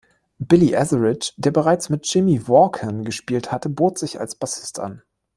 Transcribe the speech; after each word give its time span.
Billy 0.39 0.73
Etheridge, 0.73 1.33
der 1.37 1.51
bereits 1.51 1.89
mit 1.89 2.11
Jimmie 2.11 2.39
Vaughan 2.47 3.03
gespielt 3.05 3.51
hatte, 3.51 3.69
bot 3.69 3.99
sich 3.99 4.19
als 4.19 4.33
Bassist 4.35 4.79
an. 4.79 5.03